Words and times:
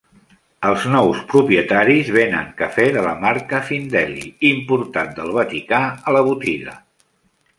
Els 0.67 0.85
nous 0.93 1.19
propietaris 1.33 2.07
venen 2.15 2.47
cafè 2.61 2.87
de 2.95 3.03
la 3.09 3.13
marca 3.25 3.59
"PhinDeli", 3.67 4.25
importat 4.51 5.11
del 5.19 5.31
Vaticà, 5.39 5.83
a 6.13 6.17
la 6.19 6.25
botiga. 6.31 6.75